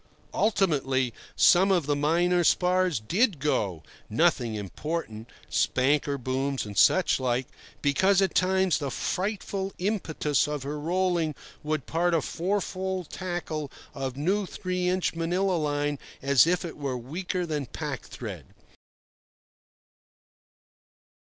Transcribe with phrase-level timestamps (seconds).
[0.33, 8.33] Ultimately some of the minor spars did go—nothing important: spanker booms and such like—because at
[8.33, 14.89] times the frightful impetus of her rolling would part a fourfold tackle of new three
[14.89, 18.47] inch Manilla line as if it were weaker than pack thread.